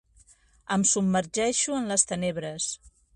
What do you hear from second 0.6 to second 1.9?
Em submergeixo en